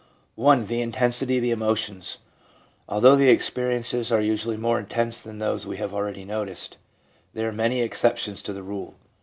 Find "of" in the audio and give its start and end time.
1.37-1.43